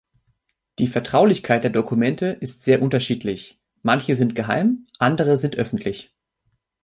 [0.79, 6.11] Die Vertraulichkeit der Dokumente ist sehr unterschiedlich; manche sind geheim, andere sind öffentlich.